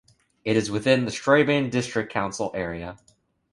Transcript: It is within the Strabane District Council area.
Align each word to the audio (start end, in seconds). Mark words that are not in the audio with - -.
It 0.43 0.57
is 0.57 0.71
within 0.71 1.05
the 1.05 1.11
Strabane 1.11 1.69
District 1.69 2.11
Council 2.11 2.49
area. 2.55 2.97